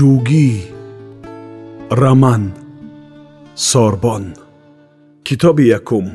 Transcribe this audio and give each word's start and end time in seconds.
ҷугӣ 0.00 0.48
раман 2.00 2.42
сорбон. 3.68 4.24
Китоби 5.26 5.64
якум. 5.78 6.06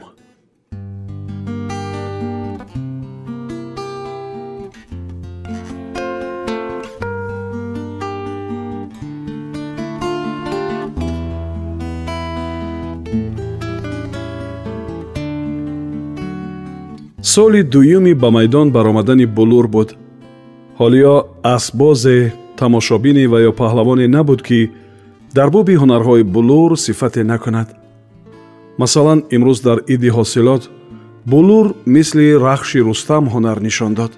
Соли 17.22 17.62
дуюми 17.74 18.14
ба 18.22 18.30
майдон 18.32 18.68
баромадани 18.72 19.26
булур 19.26 19.68
буд. 19.68 19.90
Ҳолиё 20.80 21.16
асбозе 21.56 22.20
тамошобине 22.60 23.28
ва 23.28 23.40
ё 23.50 23.52
паҳлавоне 23.62 24.08
набуд 24.08 24.42
ки 24.48 24.60
дар 25.38 25.50
боби 25.56 25.76
ҳунарҳои 25.82 26.24
булур 26.36 26.72
сифате 26.86 27.24
накунад. 27.24 27.70
Масалан 28.82 29.20
имрӯз 29.36 29.60
дар 29.68 29.78
иди 29.94 30.10
ҳосилот 30.18 30.64
булур 31.32 31.66
мисли 31.86 32.28
рахши 32.46 32.80
рустам 32.88 33.24
ҳунар 33.34 33.58
нишон 33.68 33.94
дод. 34.00 34.12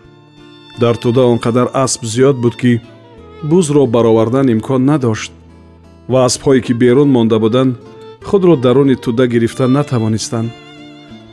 Дар 0.82 0.96
тӯда 1.04 1.24
он 1.32 1.40
қадар 1.46 1.68
асп 1.84 2.02
зиёд 2.14 2.38
буд 2.44 2.56
ки 2.62 2.82
бузро 3.50 3.86
баровардан 3.86 4.48
имкон 4.54 4.86
надошт 4.86 5.32
ва 6.12 6.20
аспҳое 6.28 6.62
ки 6.66 6.74
берун 6.74 7.10
монда 7.16 7.38
буданд 7.40 7.78
худро 8.28 8.56
даруни 8.56 8.96
тӯда 9.04 9.26
гирифта 9.34 9.68
натавонистанд. 9.68 10.50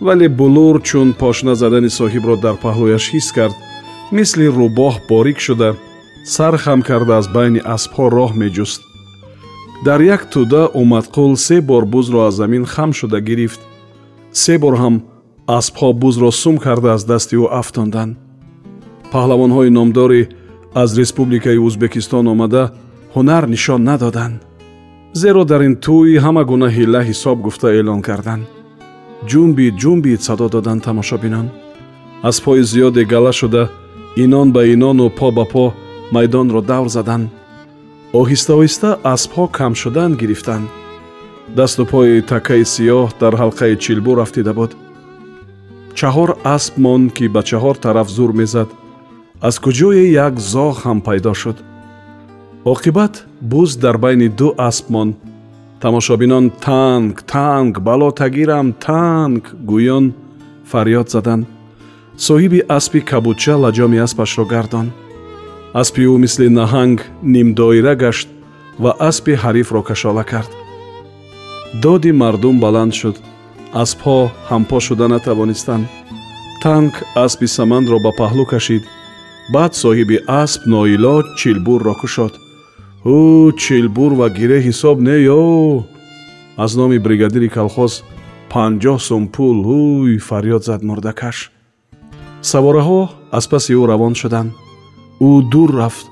Вале 0.00 0.28
булур 0.28 0.82
чун 0.82 1.08
пошна 1.12 1.54
задани 1.54 1.90
соҳибро 1.98 2.36
дар 2.44 2.56
паҳлӯяш 2.64 3.04
ҳис 3.12 3.28
кард 3.36 3.54
мисли 4.16 4.46
рӯбоҳ 4.58 4.94
борик 5.08 5.38
шуда 5.46 5.68
сар 6.24 6.56
хам 6.56 6.82
карда 6.82 7.16
аз 7.16 7.28
байни 7.28 7.60
аспҳо 7.74 8.04
роҳ 8.16 8.32
меҷуст. 8.42 8.80
Дар 9.84 10.00
як 10.00 10.22
тӯда 10.32 10.62
омадқул 10.80 11.36
се 11.36 11.60
бор 11.60 11.84
бузро 11.84 12.20
аз 12.28 12.34
замин 12.34 12.64
хам 12.64 12.92
шуда 12.92 13.20
гирифт. 13.20 13.60
Се 14.32 14.58
бор 14.58 14.74
ҳам 14.82 14.94
аспҳо 15.46 15.92
бузро 15.92 16.30
сум 16.30 16.56
карда 16.58 16.88
аз 16.96 17.04
дасти 17.04 17.36
ӯ 17.36 17.46
афтонданд 17.60 18.16
паҳлавонҳои 19.12 19.70
номдорӣ 19.78 20.22
аз 20.82 20.90
республикаи 21.00 21.58
ӯзбекистон 21.66 22.26
омада 22.32 22.64
ҳунар 23.14 23.44
нишон 23.54 23.80
надоданд 23.90 24.36
зеро 25.20 25.42
дар 25.50 25.60
ин 25.68 25.74
тӯй 25.84 26.18
ҳама 26.24 26.42
гуна 26.50 26.68
ҳилла 26.76 27.00
ҳисоб 27.08 27.38
гуфта 27.46 27.68
эълон 27.78 28.00
карданд. 28.08 28.44
Ҷунбид 29.30 29.74
ҷунбид 29.82 30.20
садо 30.26 30.46
доданд 30.54 30.80
тамошобинон. 30.88 31.46
Аспҳои 32.30 32.62
зиёде 32.72 33.02
гала 33.12 33.32
шуда 33.40 33.62
инон 34.24 34.48
ба 34.54 34.62
инону 34.74 35.06
по 35.18 35.28
ба 35.36 35.44
по 35.52 35.64
майдонро 36.16 36.60
давр 36.72 36.88
заданд 36.96 37.26
оҳиста 38.20 38.52
оҳиста 38.60 38.88
аспҳо 39.14 39.44
кам 39.58 39.72
шудан 39.82 40.10
гирифтанд 40.20 40.66
дасту 41.58 41.84
пои 41.92 42.22
таккаи 42.32 42.64
сиёҳ 42.74 43.08
дар 43.20 43.34
ҳалқаи 43.42 43.78
чилбу 43.84 44.12
рафтида 44.20 44.52
буд. 44.58 44.72
Чаҳор 45.98 46.30
асп 46.56 46.74
мон 46.84 47.02
ки 47.16 47.24
ба 47.34 47.40
чаҳор 47.50 47.76
тараф 47.84 48.08
зур 48.16 48.30
мезад. 48.40 48.68
Аз 49.48 49.54
куҷое 49.64 50.04
як 50.26 50.34
зоғ 50.52 50.74
ҳам 50.84 50.98
пайдо 51.06 51.32
шуд. 51.42 51.56
Оқибат 52.72 53.14
буз 53.40 53.70
дар 53.84 53.96
байни 54.04 54.28
ду 54.38 54.48
асп 54.68 54.86
мон 54.94 55.08
тамошобинон 55.82 56.46
танг 56.66 57.14
танг 57.34 57.72
бало 57.88 58.10
тагирам 58.20 58.68
танг 58.86 59.42
гӯён 59.70 60.04
фарёд 60.70 61.06
заданд 61.14 61.44
соҳиби 62.26 62.60
аспи 62.76 63.00
кабудча 63.10 63.54
лаҷоми 63.64 63.98
аспашро 64.06 64.44
гардонд 64.52 64.90
аспи 65.80 66.02
ӯ 66.12 66.16
мисли 66.24 66.48
наҳанг 66.58 66.98
нимдоира 67.34 67.94
гашт 68.04 68.28
ва 68.82 68.90
аспи 69.08 69.32
ҳарифро 69.42 69.80
кашола 69.88 70.24
кард. 70.32 70.50
доди 71.82 72.12
мардум 72.22 72.56
баланд 72.64 72.92
шуд. 73.00 73.16
аспҳо 73.82 74.18
ҳампо 74.50 74.78
шуда 74.86 75.06
натавонистанд. 75.14 75.86
танк 76.62 76.94
аспи 77.24 77.46
самандро 77.56 77.98
ба 78.04 78.10
паҳлӯ 78.20 78.44
кашид. 78.52 78.82
баъд 79.54 79.72
соҳиби 79.82 80.16
асп 80.42 80.60
ноилоҷ 80.72 81.26
чилбурро 81.40 81.94
кушод. 82.00 82.32
Ӯ 83.16 83.20
чилбур 83.62 84.12
ва 84.20 84.26
гире 84.38 84.58
ҳисоб 84.66 84.96
не 85.08 85.16
ё 85.40 85.44
аз 86.64 86.70
номи 86.80 86.98
бригадири 87.06 87.48
калхоз 87.56 87.92
панҷоҳ 88.52 88.98
сум 89.06 89.24
пул 89.34 89.56
ӯй 89.80 90.12
фарёд 90.28 90.62
зад 90.68 90.80
мурдакаш. 90.88 91.36
савораҳо 92.50 93.00
аз 93.38 93.44
паси 93.52 93.72
ӯ 93.80 93.82
равон 93.92 94.14
шуданд 94.22 94.50
ӯ 95.20 95.42
дур 95.52 95.70
рафт 95.76 96.06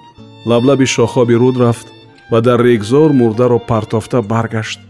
лаблаби 0.47 0.87
шохоби 0.87 1.35
руд 1.35 1.57
рафт 1.57 1.87
ва 2.31 2.41
дар 2.41 2.61
регзор 2.61 3.13
мурдаро 3.13 3.59
партофта 3.59 4.23
баргашт. 4.23 4.81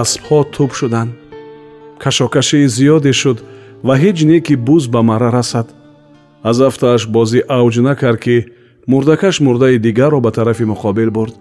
Аспҳо 0.00 0.40
тӯб 0.54 0.70
шуданд. 0.78 1.12
Кашокашии 2.02 2.66
зиёде 2.76 3.12
шуд 3.12 3.38
ва 3.86 3.94
ҳеҷ 4.02 4.18
не 4.30 4.38
ки 4.46 4.54
буз 4.56 4.84
ба 4.94 5.00
марра 5.02 5.30
расад. 5.38 5.68
Аз 6.42 6.60
афтааш 6.68 7.02
бозӣ 7.14 7.40
авҷ 7.58 7.74
накард 7.88 8.20
ки 8.24 8.36
мурдакаш 8.90 9.36
мурдаи 9.46 9.78
дигарро 9.78 10.20
ба 10.20 10.30
тарафи 10.30 10.64
муқобил 10.72 11.10
бурд. 11.10 11.34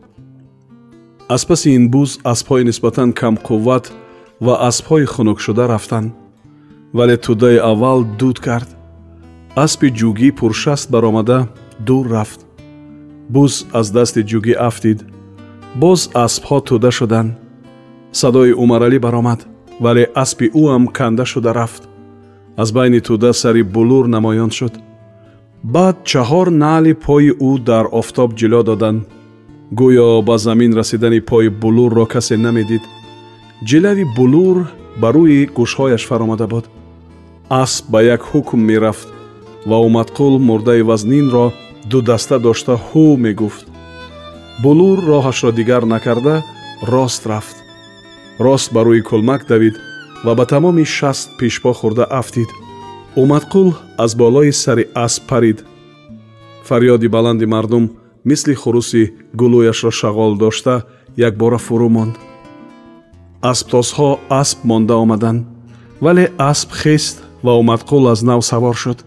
Аз 1.35 1.45
паси 1.45 1.69
ин 1.77 1.85
буз 1.93 2.09
аспҳои 2.31 2.63
нисбатан 2.69 3.09
камқувват 3.19 3.85
ва 4.45 4.53
аспҳои 4.69 5.05
хунукшуда 5.13 5.67
рафтанд. 5.67 6.13
Вале 6.97 7.17
тӯдаи 7.25 7.57
аввал 7.71 7.99
дуд 8.19 8.37
кард. 8.39 8.69
Аспи 9.55 9.87
ҷугӣ 9.99 10.29
пуршаст 10.39 10.87
баромада 10.91 11.39
дур 11.79 12.05
рафт. 12.09 12.45
Буз 13.29 13.65
аз 13.73 13.87
дасти 13.91 14.21
ҷугӣ 14.29 14.53
афтид. 14.69 14.99
Боз 15.75 16.09
аспҳо 16.25 16.57
тӯда 16.67 16.91
шуданд 16.97 17.31
садои 18.11 18.53
умаралӣ 18.63 18.99
баромад 19.05 19.39
вале 19.83 20.03
аспи 20.23 20.47
ӯам 20.61 20.83
канда 20.97 21.25
шуда 21.31 21.51
рафт. 21.59 21.83
Аз 22.61 22.69
байни 22.77 22.99
тӯда 23.07 23.31
сари 23.41 23.63
булур 23.75 24.05
намоён 24.15 24.51
шуд. 24.57 24.73
Баъд 25.73 25.97
чаҳор 26.11 26.47
наъли 26.63 26.93
пои 27.05 27.29
ӯ 27.49 27.51
дар 27.69 27.85
офтоб 27.99 28.29
ҷило 28.39 28.61
доданд 28.69 29.01
гӯё 29.79 30.21
ба 30.27 30.35
замин 30.37 30.71
расидани 30.79 31.21
пои 31.29 31.49
булурро 31.61 32.05
касе 32.13 32.37
намедид. 32.45 32.83
Ҷилави 33.69 34.05
булур 34.17 34.57
ба 35.01 35.09
рӯи 35.15 35.39
гӯшҳояш 35.57 36.03
фаромада 36.09 36.47
буд. 36.53 36.65
Асп 37.61 37.83
ба 37.93 37.99
як 38.15 38.21
ҳукм 38.31 38.59
мерафт 38.69 39.07
ва 39.69 39.77
омадқул 39.87 40.33
мурдаи 40.47 40.81
вазнинро 40.89 41.45
ду 41.89 42.01
даста 42.01 42.39
дошта 42.39 42.73
ҳӯ 42.87 43.17
мегуфт. 43.25 43.65
Булур 44.63 44.97
роҳашро 45.09 45.51
дигар 45.59 45.83
накарда 45.93 46.35
рост 46.91 47.23
рафт. 47.31 47.57
Рост 48.45 48.69
ба 48.73 48.81
рӯи 48.87 49.01
кулмак 49.09 49.41
давид 49.51 49.75
ва 50.25 50.31
ба 50.35 50.45
тамоми 50.51 50.85
шаст 50.97 51.27
пешпо 51.39 51.71
хӯрда 51.79 52.05
афтид. 52.19 52.49
Омадқул 53.21 53.69
аз 54.03 54.11
болои 54.21 54.51
сари 54.63 54.85
асп 55.05 55.23
парид. 55.29 55.59
Фарёди 56.67 57.07
баланди 57.15 57.45
мардум 57.53 57.85
мисли 58.29 58.53
хуруси 58.61 59.03
гулӯяшро 59.39 59.91
шағол 59.99 60.33
дошта 60.43 60.75
якбора 61.27 61.59
фурӯ 61.65 61.89
монд. 61.95 62.15
Асптозҳо 63.51 64.09
асп 64.41 64.59
монда 64.69 64.95
омаданд 65.03 65.41
вале 66.01 66.25
асп 66.37 66.69
хест 66.81 67.15
ва 67.43 67.51
омадқул 67.61 68.03
аз 68.11 68.21
нав 68.29 68.45
савор 68.45 68.75
шуд 68.75 68.99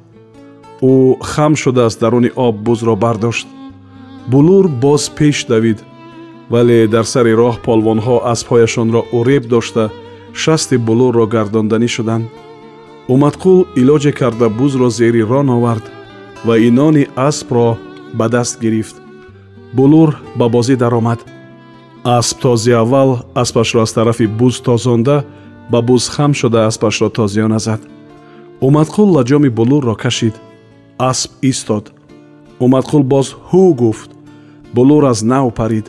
ӯ 0.82 1.16
хам 1.22 1.56
шуда 1.56 1.86
аз 1.86 1.96
даруни 1.96 2.30
об 2.36 2.56
бузро 2.56 2.96
бардошт. 2.96 3.46
Булур 4.26 4.68
боз 4.68 5.10
пеш 5.10 5.44
давид 5.44 5.78
вале 6.50 6.88
дар 6.88 7.04
сари 7.04 7.32
роҳ 7.40 7.54
полвонҳо 7.66 8.16
аспҳояшонро 8.32 9.02
уреб 9.18 9.44
дошта 9.48 9.84
шасти 10.42 10.76
булурро 10.76 11.26
гардонданӣ 11.34 11.88
шуданд. 11.96 12.24
Омадқул 13.12 13.58
илоҷе 13.80 14.12
карда 14.12 14.48
бузро 14.48 14.88
зери 14.90 15.22
рон 15.30 15.48
овард 15.56 15.84
ва 16.46 16.54
инони 16.68 17.04
аспро 17.28 17.78
ба 18.18 18.28
даст 18.28 18.60
гирифт. 18.60 18.96
Булур 19.72 20.10
ба 20.38 20.46
бозӣ 20.48 20.76
даромад. 20.76 21.20
Асп 22.04 22.40
този 22.40 22.72
аввал 22.72 23.10
аспашро 23.34 23.80
аз 23.82 23.92
тарафи 23.92 24.26
буз 24.26 24.60
тозонда 24.60 25.24
ба 25.70 25.82
буз 25.82 26.08
хам 26.08 26.34
шуда 26.34 26.66
аспашро 26.66 27.08
тозиёна 27.08 27.58
зад 27.58 27.80
омадқул 28.60 29.08
лаҷоми 29.16 29.48
булурро 29.48 29.94
кашид 29.94 30.34
асп 31.08 31.32
истод. 31.50 31.84
Умадқул 32.64 33.02
боз 33.12 33.26
ҳӯ 33.50 33.74
гуфт. 33.80 34.10
Булур 34.74 35.04
аз 35.12 35.22
нав 35.22 35.54
парид. 35.54 35.86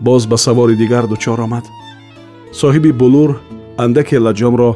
Боз 0.00 0.26
ба 0.26 0.36
савори 0.38 0.76
дигар 0.76 1.06
дучор 1.06 1.38
омад. 1.46 1.64
Соҳиби 2.60 2.92
булур 2.92 3.30
андаке 3.82 4.18
лаҷомро 4.26 4.70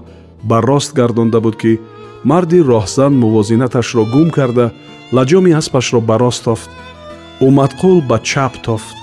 ба 0.49 0.57
рост 0.69 0.91
гардонда 0.99 1.41
буд 1.41 1.57
ки 1.63 1.73
марди 2.31 2.59
роҳзан 2.71 3.13
мувозинаташро 3.23 4.05
гум 4.15 4.29
карда 4.31 4.67
лаҷоми 5.17 5.57
аспашро 5.61 6.01
ба 6.09 6.17
рост 6.23 6.45
тофт. 6.45 6.71
Умадқул 7.47 7.99
ба 8.11 8.19
чап 8.31 8.55
тофт. 8.67 8.97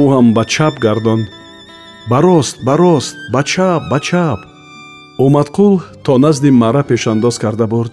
Ӯ 0.00 0.02
ҳам 0.12 0.26
ба 0.36 0.44
чап 0.54 0.74
гардон. 0.84 1.20
Ба 2.10 2.18
рост 2.26 2.56
ба 2.66 2.74
рост 2.82 3.16
ба 3.32 3.42
чап 3.52 3.82
ба 3.90 3.98
чап! 4.08 4.40
Умадқул 5.18 5.74
то 6.04 6.18
назди 6.18 6.50
марра 6.50 6.82
пешандоз 6.90 7.38
карда 7.38 7.66
бурд 7.66 7.92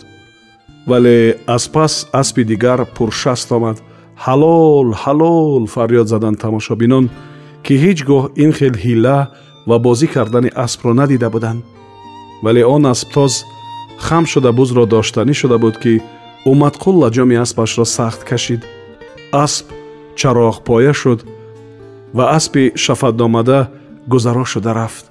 вале 0.88 1.36
аз 1.48 1.68
пас 1.68 2.08
аспи 2.12 2.44
дигар 2.44 2.86
пуршаст 2.96 3.52
омад 3.52 3.78
ҳалол 4.26 4.88
ҳалол 5.04 5.64
фарёд 5.76 6.08
заданд 6.14 6.38
тамошобинон 6.46 7.06
ки 7.66 7.74
ҳеҷ 7.84 8.00
гоҳ 8.10 8.24
ин 8.44 8.52
хел 8.58 8.76
ҳила 8.86 9.18
ва 9.70 9.78
бозӣ 9.86 10.08
кардани 10.16 10.50
аспро 10.66 10.94
надида 10.94 11.30
буданд 11.36 11.62
вале 12.44 12.62
он 12.76 12.84
асптоз 12.94 13.34
хам 14.06 14.24
шуда 14.32 14.52
бузро 14.60 14.84
доштанӣ 14.94 15.34
шуда 15.42 15.58
буд 15.64 15.76
ки 15.84 15.94
умадқул 16.52 16.96
лаҷоми 17.04 17.36
аспашро 17.46 17.86
сахт 17.98 18.22
кашид 18.30 18.62
асп 19.46 19.66
чароғпоя 20.20 20.94
шуд 21.02 21.20
ва 22.18 22.26
аспи 22.38 22.64
шафатномада 22.84 23.60
гузаро 24.12 24.46
шуда 24.54 24.72
рафт 24.80 25.06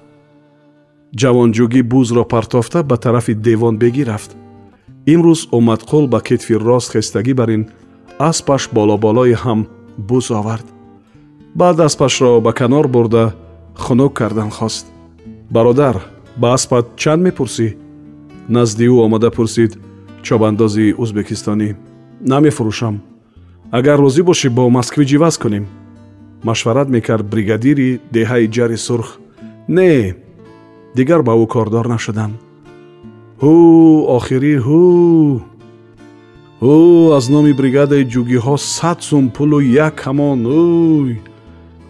ҷавонҷӯгӣ 1.21 1.81
бузро 1.93 2.23
партофта 2.33 2.79
ба 2.89 2.95
тарафи 3.03 3.33
девон 3.47 3.75
бегӣ 3.83 4.03
рафт 4.11 4.31
имрӯз 5.05 5.47
умадқул 5.51 6.07
ба 6.07 6.19
кетфи 6.21 6.53
рост 6.53 6.91
хестагӣ 6.93 7.33
бар 7.33 7.49
ин 7.55 7.63
аспаш 8.19 8.69
боло-болои 8.75 9.33
ҳам 9.43 9.67
буз 9.97 10.31
овард. 10.31 10.67
Баъд 11.55 11.79
аспашро 11.79 12.41
ба 12.41 12.51
канор 12.53 12.87
бурда 12.87 13.33
хунук 13.75 14.13
кардан 14.13 14.49
хост. 14.49 14.85
Бародар 15.49 15.95
ба 16.37 16.53
аспат 16.53 16.85
чанд 16.95 17.21
мепурсӣ? 17.23 17.75
Назди 18.49 18.85
ӯ 18.87 18.95
омада 19.05 19.29
пурсид 19.31 19.71
чобандози 20.25 20.95
ӯзбекистонӣ 21.03 21.69
намефурӯшам. 22.31 22.95
Агар 23.71 23.97
розӣ 23.99 24.21
бошӣ 24.29 24.49
бо 24.49 24.63
москвиҷӣ 24.69 25.17
ваз 25.23 25.35
кунем. 25.37 25.65
Машварат 26.43 26.87
мекард 26.95 27.25
бригадири 27.33 27.99
деҳаи 28.15 28.51
ҷари 28.55 28.77
сурх. 28.77 29.09
Не 29.67 30.15
дигар 30.95 31.21
ба 31.27 31.33
ӯ 31.43 31.45
кордор 31.47 31.85
нашудам 31.87 32.31
ҳу 33.43 33.57
охирӣ 34.17 34.55
ҳу. 34.65 34.83
Ӯ 36.75 36.77
аз 37.17 37.25
номи 37.33 37.53
бригадаи 37.59 38.09
ҷугиҳо 38.13 38.55
сад 38.75 38.99
сум 39.07 39.25
пулу 39.35 39.59
як 39.87 39.95
ҳамон 40.05 40.39
ӯй 40.65 41.09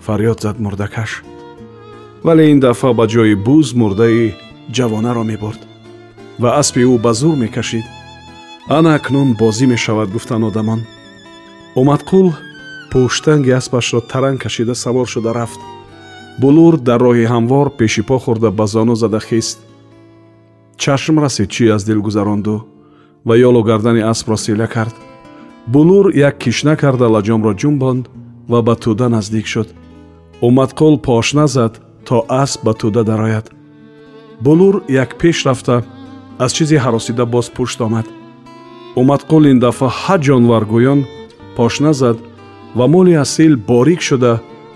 фарёд 0.05 0.37
зад 0.45 0.57
мурдакаш. 0.65 1.11
Вале 2.25 2.43
ин 2.51 2.59
дафъа 2.65 2.89
ба 2.99 3.05
ҷои 3.13 3.35
буз 3.47 3.67
мурдаи 3.81 4.33
ҷавонаро 4.75 5.23
мебурд. 5.31 5.61
Ва 6.41 6.49
аспи 6.61 6.81
ӯ 6.93 6.95
ба 7.05 7.11
зур 7.19 7.35
мекашид. 7.43 7.85
Ана 8.77 8.91
акнун 8.97 9.29
бозӣ 9.41 9.65
мешавад 9.73 10.09
гуфтанд 10.15 10.43
одамон. 10.49 10.81
Умадқул 11.81 12.27
пуштанги 12.91 13.51
аспашро 13.59 13.99
таран 14.11 14.35
кашида 14.43 14.75
савор 14.83 15.07
шуда 15.13 15.31
рафт. 15.39 15.59
Булур 16.41 16.73
дар 16.87 16.99
роҳи 17.05 17.25
ҳамвор 17.33 17.67
пеши 17.79 18.01
по 18.09 18.17
хӯрда 18.23 18.49
ба 18.59 18.65
зону 18.73 18.95
зада 19.03 19.21
хист 19.29 19.57
чашм 20.83 21.15
расид 21.23 21.49
чӣ 21.55 21.63
аз 21.75 21.81
дил 21.87 22.01
гузаронду 22.07 22.55
ва 23.27 23.33
ёлу 23.47 23.61
гардани 23.63 24.01
аспро 24.11 24.37
сила 24.37 24.67
кард. 24.67 24.95
Булур 25.67 26.05
як 26.29 26.35
кишна 26.43 26.75
карда 26.75 27.07
лаҷомро 27.15 27.53
ҷумбонд 27.61 28.05
ва 28.51 28.59
ба 28.67 28.75
тӯда 28.83 29.07
наздик 29.15 29.47
шуд. 29.53 29.69
Умадқул 30.47 30.93
пошна 31.07 31.45
зад 31.47 31.73
то 32.07 32.25
асп 32.41 32.59
ба 32.65 32.73
тӯда 32.79 33.03
дарояд. 33.09 33.45
Булур 34.45 34.75
як 34.89 35.09
пеш 35.19 35.45
рафта 35.45 35.77
аз 36.43 36.51
чизе 36.57 36.77
ҳаросида 36.83 37.25
боз 37.25 37.47
пушт 37.55 37.79
омад. 37.81 38.07
Умадқул 39.01 39.43
ин 39.51 39.59
дафъа 39.59 39.89
ҳа 40.01 40.15
ҷонваргӯён 40.25 40.99
пошна 41.57 41.93
зад 41.93 42.17
ва 42.77 42.85
моли 42.93 43.13
асил 43.23 43.53
борик 43.69 44.01
шуда 44.01 44.33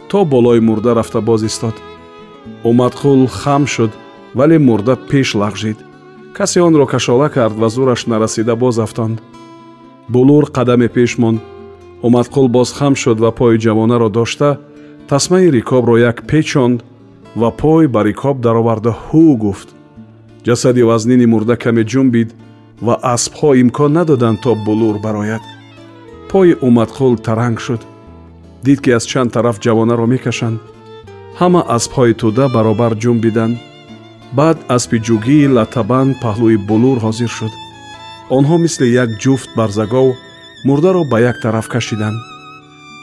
то 0.10 0.24
болои 0.26 0.60
мурда 0.68 0.92
рафта 0.96 1.20
боз 1.22 1.42
истод. 1.44 1.76
Умадқул 2.70 3.28
хам 3.40 3.64
шуд 3.74 3.92
вале 4.38 4.58
мурда 4.60 4.96
пеш 4.96 5.36
лағжид 5.42 5.87
касе 6.38 6.62
онро 6.62 6.86
кашола 6.86 7.30
кард 7.30 7.56
ва 7.58 7.70
зураш 7.70 8.06
нарасида 8.06 8.56
боз 8.56 8.80
афтонд. 8.80 9.22
Булур 10.10 10.46
қадаме 10.52 10.88
пеш 10.88 11.18
монд. 11.18 11.42
Умадқул 12.04 12.48
боз 12.48 12.72
хам 12.78 12.96
шуд 12.96 13.20
ва 13.20 13.32
пои 13.32 13.58
ҷавонаро 13.58 14.10
дошта 14.10 14.60
тасмаи 15.10 15.52
рикобро 15.52 15.98
як 15.98 16.28
печонд 16.28 16.84
ва 17.36 17.50
пой 17.52 17.88
ба 17.88 18.04
рикоб 18.04 18.40
дароварда 18.42 18.96
ҳӯ 19.10 19.38
гуфт. 19.44 19.70
Ҷасади 20.46 20.84
вазнини 20.90 21.26
мурда 21.26 21.56
каме 21.64 21.84
ҷумбид 21.92 22.30
ва 22.86 22.96
аспҳо 23.16 23.50
имкон 23.62 23.92
надоданд 23.94 24.42
то 24.44 24.56
булур 24.66 24.96
барояд. 25.06 25.42
Пои 26.30 26.52
умадқул 26.68 27.14
таранг 27.26 27.60
шуд. 27.60 27.82
Дид 28.66 28.80
ки 28.84 28.92
аз 28.98 29.04
чанд 29.12 29.34
тараф 29.34 29.58
ҷавонаро 29.66 30.06
мекашанд. 30.14 30.60
Ҳама 31.40 31.62
аспҳои 31.78 32.14
тӯда 32.22 32.46
баробар 32.56 32.94
ҷумбиданд 33.04 33.58
баъд 34.36 34.58
аспи 34.76 34.98
ҷугии 35.08 35.52
латабанд 35.56 36.12
паҳлӯи 36.24 36.58
булур 36.70 36.98
ҳозир 37.06 37.32
шуд. 37.38 37.54
Онҳо 38.38 38.56
мисли 38.66 38.88
як 39.04 39.10
ҷуфт 39.24 39.50
барзагов 39.58 40.10
мурдаро 40.68 41.04
ба 41.12 41.18
як 41.32 41.38
тараф 41.44 41.68
кашиданд. 41.74 42.18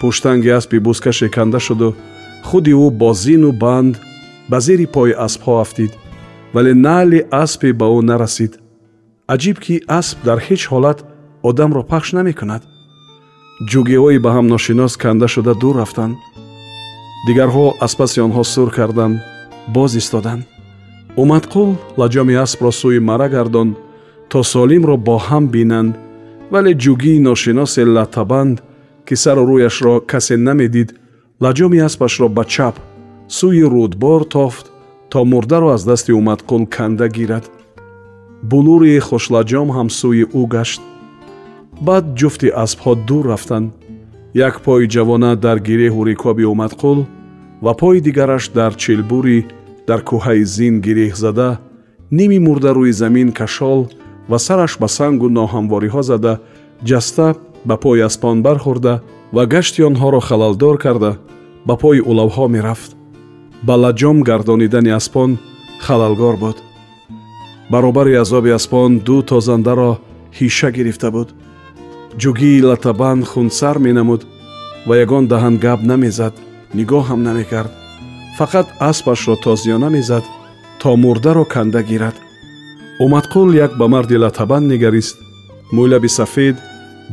Пуштанги 0.00 0.50
аспи 0.59 0.79
бузкаше 0.87 1.29
канда 1.37 1.61
шуду 1.67 1.88
худи 2.49 2.73
ӯ 2.85 2.87
бо 3.00 3.11
зину 3.23 3.50
банд 3.62 3.94
ба 4.50 4.59
зери 4.67 4.87
пои 4.94 5.12
аспҳо 5.26 5.55
афтид 5.65 5.93
вале 6.55 6.73
наъли 6.87 7.21
аспе 7.43 7.69
ба 7.81 7.87
ӯ 7.97 8.00
нарасид. 8.11 8.53
Аҷиб 9.35 9.56
ки 9.65 9.75
асп 9.99 10.19
дар 10.26 10.38
ҳеҷ 10.47 10.62
ҳолат 10.71 10.99
одамро 11.49 11.82
пахш 11.93 12.09
намекунад. 12.19 12.62
Ҷугиҳои 13.71 14.19
ба 14.25 14.31
ҳам 14.35 14.47
ношинос 14.55 14.93
канда 15.03 15.26
шуда 15.35 15.53
дур 15.62 15.75
рафтанд. 15.82 16.15
Дигарҳо 17.26 17.67
аз 17.85 17.93
паси 17.99 18.19
онҳо 18.26 18.43
сур 18.53 18.69
карданд 18.79 19.17
боз 19.76 19.93
истоданд 20.03 20.43
умадқул 21.22 21.70
лаҷоми 22.00 22.34
аспро 22.44 22.70
сӯи 22.81 23.00
мара 23.08 23.28
гардонд 23.34 23.75
то 24.31 24.38
солимро 24.52 24.96
бо 25.06 25.16
ҳам 25.26 25.44
бинанд 25.55 25.93
вале 26.52 26.72
ҷугии 26.84 27.22
ношиносе 27.28 27.82
латабанд 27.96 28.56
ки 29.06 29.14
сару 29.22 29.43
рӯяшро 29.50 29.94
касе 30.11 30.37
намедид 30.47 30.88
лаҷоми 31.44 31.78
аспашро 31.88 32.26
ба 32.37 32.44
чап 32.54 32.76
сӯи 33.37 33.64
рӯдбор 33.75 34.23
тофт 34.35 34.66
то 35.11 35.18
мурдаро 35.25 35.68
аз 35.76 35.83
дасти 35.90 36.12
умадқул 36.21 36.62
канда 36.76 37.09
гирад. 37.16 37.44
Булури 38.50 38.99
хушлаҷом 39.09 39.68
ҳам 39.76 39.88
сӯи 39.99 40.25
ӯ 40.40 40.42
гашт. 40.54 40.80
Баъд 41.87 42.04
ҷуфти 42.18 42.49
аспҳо 42.64 42.92
дур 43.09 43.25
рафтанд. 43.33 43.68
Як 44.49 44.54
пои 44.64 44.85
ҷавона 44.94 45.30
дар 45.44 45.59
гиреҳу 45.68 46.00
рикоби 46.11 46.44
умадқул 46.54 46.99
ва 47.64 47.73
пои 47.80 47.99
дигараш 48.06 48.44
дар 48.59 48.73
чилбури 48.83 49.38
дар 49.88 50.00
кӯҳаи 50.09 50.45
зин 50.57 50.75
гиреҳ 50.87 51.14
зада 51.25 51.50
ними 52.19 52.38
мурда 52.47 52.71
рӯи 52.79 52.93
замин 53.03 53.29
кашол 53.38 53.81
ва 54.31 54.38
сараш 54.47 54.73
ба 54.83 54.88
сангу 54.97 55.29
ноҳамвориҳо 55.38 56.03
зада 56.11 56.35
ҷаста 56.88 57.26
ба 57.69 57.76
пои 57.83 58.00
аспон 58.09 58.37
бархӯрда 58.47 58.95
ва 59.37 59.43
гашти 59.55 59.81
онҳоро 59.88 60.21
халалдор 60.29 60.76
карда 60.85 61.12
ба 61.69 61.75
пои 61.83 62.00
улавҳо 62.11 62.47
мерафт. 62.55 62.91
Ба 63.67 63.75
лаҷом 63.83 64.19
гардонидани 64.29 64.91
аспон 65.00 65.31
халалгор 65.85 66.37
буд. 66.45 66.57
Баробари 67.73 68.14
азоби 68.25 68.50
аспон 68.59 68.91
ду 69.07 69.17
тозандаро 69.31 69.93
ҳиша 70.38 70.69
гирифта 70.76 71.09
буд. 71.17 71.29
Ҷугии 72.21 72.64
латабан 72.69 73.19
хунсар 73.31 73.76
менамуд 73.87 74.23
ва 74.88 74.95
ягон 75.05 75.25
даҳан 75.33 75.55
гап 75.64 75.81
намезад 75.91 76.35
нигоҳам 76.79 77.21
намекард 77.29 77.73
фақат 78.38 78.67
аспашро 78.79 79.37
тозиёна 79.37 79.88
мезад 79.91 80.25
то 80.81 80.97
мурдаро 80.97 81.45
канда 81.45 81.83
гирад 81.83 82.17
умадқул 83.05 83.55
як 83.55 83.76
ба 83.79 83.87
марди 83.88 84.17
латабан 84.17 84.69
нигарист 84.69 85.17
мӯйлаби 85.73 86.09
сафед 86.09 86.57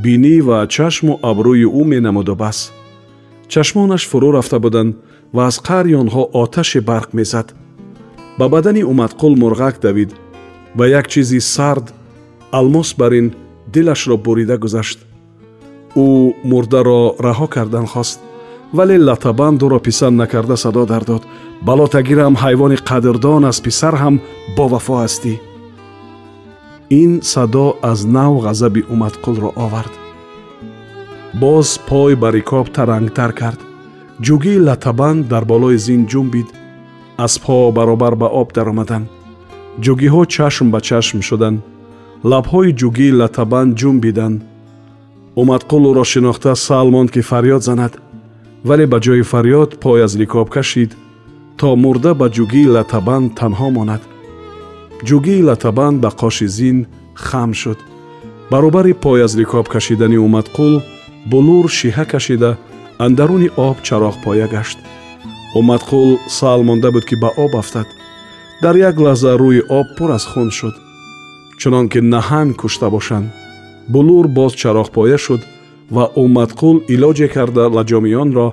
бинӣ 0.04 0.36
ва 0.48 0.68
чашму 0.76 1.14
абрӯи 1.30 1.68
ӯ 1.80 1.84
менамуду 1.92 2.36
бас 2.36 2.58
чашмонаш 3.52 4.04
фурӯ 4.10 4.30
рафта 4.38 4.60
буданд 4.60 4.96
ва 5.36 5.42
аз 5.50 5.58
қаъри 5.68 5.94
онҳо 6.02 6.24
оташи 6.42 6.80
барқ 6.90 7.10
мезад 7.20 7.48
ба 8.40 8.46
бадани 8.54 8.84
умадқул 8.92 9.34
мурғак 9.42 9.76
давид 9.86 10.12
ва 10.78 10.86
як 11.00 11.08
чизи 11.08 11.40
сард 11.40 11.94
алмос 12.52 12.90
бар 13.00 13.12
ин 13.20 13.28
дилашро 13.74 14.18
бурида 14.18 14.58
гузашт 14.58 15.00
ӯ 15.96 16.08
мурдаро 16.50 17.02
раҳо 17.28 17.48
кардан 17.56 17.88
хост 17.94 18.20
вале 18.78 18.98
латабан 19.08 19.54
ӯро 19.66 19.80
писанд 19.88 20.16
накарда 20.22 20.56
садо 20.64 20.84
дар 20.92 21.04
дод 21.12 21.24
балотагирам 21.68 22.34
ҳайвони 22.44 22.78
қадрдон 22.90 23.44
аз 23.52 23.58
писар 23.66 23.94
ҳам 24.02 24.16
бовафо 24.58 24.96
ҳастӣ. 25.04 25.34
Ин 27.02 27.12
садо 27.34 27.68
аз 27.92 28.00
нав 28.16 28.34
ғазаби 28.46 28.82
умадқулро 28.94 29.50
овард. 29.66 29.94
Боз 31.42 31.70
пой 31.90 32.14
ба 32.22 32.30
рикоб 32.36 32.66
тарангтар 32.76 33.32
кард. 33.42 33.60
Ҷугии 34.26 34.64
латабан 34.68 35.18
дар 35.32 35.44
болои 35.52 35.78
зин 35.88 36.02
ҷумбид 36.12 36.48
аспҳо 37.26 37.72
баробар 37.78 38.14
ба 38.22 38.28
об 38.42 38.50
даромаданд 38.58 39.08
ҷугиҳо 39.86 40.22
чашм 40.36 40.68
ба 40.74 40.80
чашм 40.88 41.20
шуданд 41.28 41.60
лабҳои 42.32 42.76
ҷугии 42.82 43.18
латабан 43.20 43.68
ҷумбиданд 43.80 44.38
омадқул 45.42 45.84
ӯро 45.92 46.04
шинохта 46.14 46.52
сал 46.68 46.88
монд 46.96 47.10
ки 47.14 47.22
фарёд 47.30 47.62
занад 47.70 47.94
вале 48.68 48.86
ба 48.92 48.98
ҷои 49.06 49.24
фарёд 49.32 49.70
пой 49.84 50.00
аз 50.06 50.14
рикоб 50.22 50.50
кашид 50.56 50.92
то 51.60 51.76
мурда 51.84 52.12
ба 52.20 52.28
ҷугии 52.36 52.72
латабан 52.76 53.24
танҳо 53.40 53.68
монад. 53.78 54.02
ҷугии 55.08 55.46
латабан 55.50 55.94
ба 56.04 56.10
қоши 56.22 56.48
зин 56.58 56.78
хам 57.26 57.52
шуд. 57.62 57.80
баробари 58.52 58.94
пой 59.04 59.20
аз 59.26 59.34
рикоб 59.42 59.66
кашидани 59.74 60.18
омадқул 60.26 60.74
булур 61.32 61.66
шиҳа 61.78 62.06
кашида 62.14 62.52
андаруни 63.06 63.50
об 63.68 63.78
чароғпоя 63.88 64.48
гашт. 64.56 64.78
омадқул 65.60 66.10
сал 66.38 66.60
монда 66.68 66.90
буд 66.92 67.06
ки 67.10 67.16
ба 67.24 67.30
об 67.44 67.54
афтад. 67.62 67.88
дар 68.64 68.76
як 68.90 68.96
лаҳза 69.06 69.32
рӯи 69.42 69.62
об 69.80 69.88
пур 69.98 70.10
аз 70.18 70.26
хун 70.32 70.50
шуд. 70.58 70.76
чунон 71.60 71.86
ки 71.92 72.00
наҳанг 72.14 72.54
кушта 72.62 72.88
бошанд. 72.96 73.28
булур 73.94 74.26
боз 74.38 74.52
чароғпоя 74.62 75.18
шуд 75.26 75.42
ва 75.96 76.06
омадқул 76.24 76.78
илоҷе 76.94 77.28
карда 77.36 77.64
лаҷомиёнро 77.78 78.48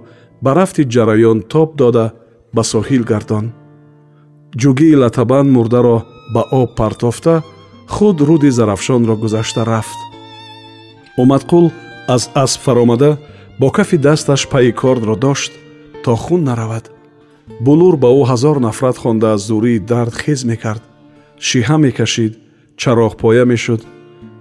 ба 0.44 0.50
рафти 0.58 0.82
ҷараён 0.94 1.38
тоб 1.52 1.68
дода 1.80 2.06
ба 2.54 2.62
соҳил 2.72 3.02
гардон. 3.10 3.44
Ҷугии 4.60 4.98
латабан 5.02 5.46
мурдаро 5.56 5.98
ба 6.34 6.42
об 6.60 6.70
партофта 6.80 7.34
худ 7.94 8.16
руди 8.28 8.50
зарафшонро 8.58 9.14
гузашта 9.22 9.62
рафт. 9.72 9.98
Омадқул 11.22 11.66
аз 12.14 12.22
асп 12.42 12.60
фаромада 12.64 13.10
бо 13.60 13.70
кафи 13.70 13.96
дасташ 13.96 14.48
пайи 14.52 14.72
кордро 14.72 15.16
дошт 15.16 15.52
то 16.04 16.16
хун 16.16 16.42
наравад. 16.44 16.84
Булур 17.60 17.96
ба 17.96 18.08
ӯ 18.20 18.22
ҳазор 18.30 18.56
нафрат 18.66 18.96
хонда 19.02 19.26
аз 19.34 19.40
зурии 19.48 19.78
дард 19.78 20.14
хез 20.22 20.44
мекард. 20.44 20.82
Шиҳа 21.46 21.76
мекашид 21.78 22.32
чароғпоя 22.80 23.44
мешуд. 23.44 23.80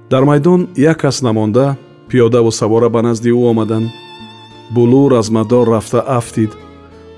Дар 0.10 0.24
майдон 0.26 0.70
як 0.76 0.98
кас 1.02 1.22
намонда 1.22 1.78
пиёдаву 2.10 2.52
савора 2.52 2.90
ба 2.90 3.02
назди 3.02 3.30
ӯ 3.30 3.50
омаданд 3.52 3.90
булур 4.70 5.14
аз 5.14 5.30
мадор 5.30 5.68
рафта 5.68 6.00
афтид. 6.02 6.52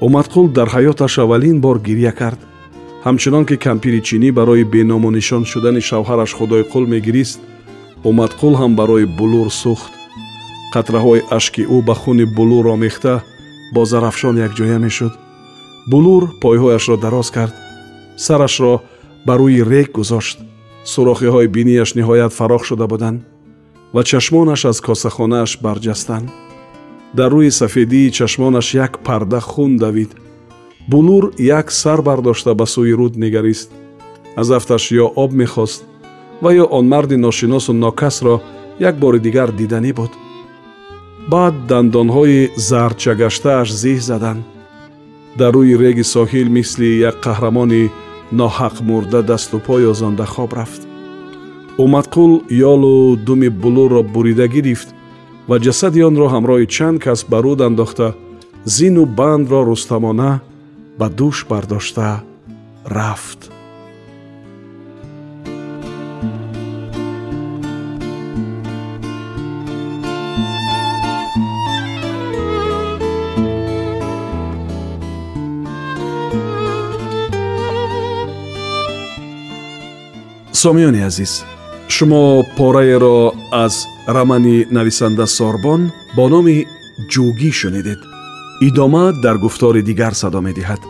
Омадқул 0.02 0.48
дар 0.50 0.68
ҳаёташ 0.70 1.20
аввалин 1.24 1.62
бор 1.62 1.80
гирья 1.80 2.12
кард. 2.12 2.40
Ҳамчунон 3.06 3.46
ки 3.46 3.56
кампири 3.58 4.02
чинӣ 4.02 4.32
барои 4.32 4.64
беномунишон 4.64 5.44
шудани 5.46 5.82
шавҳараш 5.90 6.32
худои 6.38 6.64
қул 6.72 6.86
мегирист 6.88 7.40
омадқул 8.10 8.54
ҳам 8.62 8.76
барои 8.76 9.06
булур 9.20 9.48
сӯхт. 9.62 9.92
Қатраҳои 10.74 11.26
ашки 11.38 11.64
ӯ 11.76 11.78
ба 11.88 11.96
хуни 12.02 12.26
булур 12.38 12.66
омехта 12.76 13.24
бо 13.74 13.86
зарафшон 13.86 14.36
якҷоя 14.48 14.80
мешуд. 14.86 15.14
Булур 15.92 16.24
пойҳояшро 16.42 16.98
дароз 16.98 17.30
кард. 17.32 17.56
Сарашро 18.26 18.82
ба 19.26 19.34
рӯи 19.40 19.62
рег 19.72 19.92
гузошт. 19.98 20.38
Сурохиҳои 20.92 21.48
бинияш 21.56 21.90
ниҳоят 21.98 22.32
фароғ 22.40 22.64
шуда 22.70 22.88
буданд 22.88 23.20
ва 23.94 24.04
чашмонаш 24.04 24.66
аз 24.66 24.78
косахонааш 24.82 25.52
барҷастанд 25.66 26.30
дар 27.18 27.32
рӯи 27.32 27.52
сафедии 27.52 28.12
чашмонаш 28.12 28.68
як 28.74 29.00
парда 29.00 29.40
хун 29.40 29.78
давид. 29.78 30.12
Булур 30.88 31.34
як 31.38 31.72
сар 31.72 32.02
бардошта 32.02 32.54
ба 32.56 32.66
сӯи 32.66 32.94
руд 33.00 33.16
нигарист. 33.16 33.72
Аз 34.36 34.50
афташ 34.52 34.92
ё 34.92 35.06
об 35.16 35.32
мехост 35.34 35.84
ва 36.42 36.50
ё 36.54 36.66
он 36.78 36.88
марди 36.88 37.16
ношиносу 37.16 37.74
нокасро 37.74 38.42
як 38.80 38.96
бори 39.00 39.20
дигар 39.20 39.52
диданӣ 39.52 39.94
буд. 39.94 40.12
Баъд 41.32 41.56
дандонҳои 41.70 42.50
зардчагаштааш 42.56 43.70
зиҳ 43.82 44.00
заданд 44.10 44.44
дар 45.40 45.54
рӯи 45.54 45.76
реги 45.84 46.04
соҳил 46.16 46.48
мисли 46.58 46.90
як 47.10 47.16
қаҳрамони 47.26 47.92
ноҳақ 48.40 48.76
мурда 48.90 49.22
дасту 49.32 49.58
пой 49.68 49.84
озонда 49.92 50.26
хоб 50.26 50.54
рафт 50.54 50.89
омадқул 51.80 52.44
ёлу 52.50 53.16
думи 53.16 53.48
булурро 53.48 54.04
бурида 54.04 54.48
гирифт 54.48 54.90
ва 55.48 55.56
ҷасади 55.66 56.02
онро 56.10 56.28
ҳамроҳи 56.36 56.68
чанд 56.76 56.98
кас 57.04 57.20
ба 57.30 57.38
руд 57.44 57.62
андохта 57.62 58.08
зину 58.66 59.06
бандро 59.06 59.64
рустамона 59.70 60.32
ба 61.00 61.08
дӯш 61.18 61.38
бардошта 61.50 62.22
рафт. 62.86 63.42
Сомиёни 80.52 81.02
азиз 81.10 81.34
шумо 81.95 82.45
пораеро 82.57 83.33
аз 83.65 83.75
рамани 84.09 84.67
нависанда 84.71 85.27
сорбон 85.27 85.81
бо 86.17 86.25
номи 86.29 86.57
ҷӯгӣ 87.13 87.51
шунидед 87.61 88.01
идома 88.69 89.05
дар 89.25 89.37
гуфтори 89.45 89.83
дигар 89.89 90.13
садо 90.23 90.41
медиҳад 90.49 90.83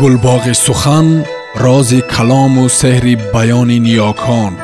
гулбоғи 0.00 0.54
сухан 0.66 1.06
рози 1.64 2.00
калому 2.14 2.64
сеҳри 2.80 3.14
баёни 3.34 3.78
ниёкон 3.86 4.63